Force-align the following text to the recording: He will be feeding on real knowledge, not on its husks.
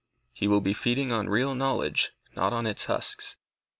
He 0.33 0.47
will 0.47 0.61
be 0.61 0.73
feeding 0.73 1.11
on 1.11 1.29
real 1.29 1.53
knowledge, 1.53 2.11
not 2.35 2.53
on 2.53 2.65
its 2.65 2.85
husks. 2.85 3.35